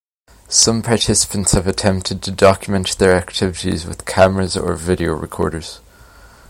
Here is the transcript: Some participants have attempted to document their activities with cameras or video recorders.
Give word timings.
Some 0.49 0.81
participants 0.81 1.51
have 1.51 1.67
attempted 1.67 2.23
to 2.23 2.31
document 2.31 2.97
their 2.97 3.13
activities 3.15 3.85
with 3.85 4.03
cameras 4.03 4.57
or 4.57 4.73
video 4.73 5.13
recorders. 5.13 5.79